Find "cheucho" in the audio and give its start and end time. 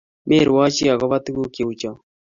1.55-1.91